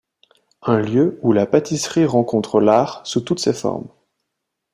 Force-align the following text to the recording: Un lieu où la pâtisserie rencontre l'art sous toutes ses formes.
Un 0.63 0.79
lieu 0.79 1.19
où 1.21 1.31
la 1.31 1.45
pâtisserie 1.45 2.05
rencontre 2.07 2.59
l'art 2.59 3.05
sous 3.05 3.21
toutes 3.21 3.37
ses 3.39 3.53
formes. 3.53 3.87